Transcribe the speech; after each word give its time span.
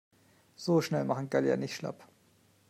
So 0.55 0.81
schnell 0.81 1.05
machen 1.05 1.29
Gallier 1.29 1.57
nicht 1.57 1.75
schlapp. 1.75 2.07